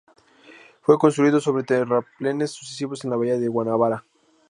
[0.81, 4.03] Fue construido sobre terraplenes sucesivos en la bahía de Guanabara.